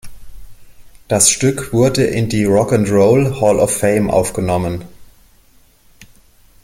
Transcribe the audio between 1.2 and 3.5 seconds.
Stück wurde in die Rock and Roll